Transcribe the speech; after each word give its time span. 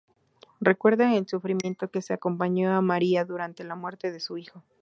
Recuerda 0.59 1.13
el 1.15 1.27
sufrimiento 1.27 1.87
que 1.91 1.99
acompañó 2.11 2.73
a 2.75 2.81
María 2.81 3.23
durante 3.23 3.63
la 3.63 3.75
muerte 3.75 4.11
de 4.11 4.19
su 4.19 4.35
hijo. 4.39 4.63